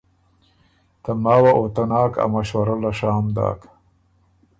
[1.03, 3.61] ته ماوه او ته ناک ا مشورۀ له شام داک۔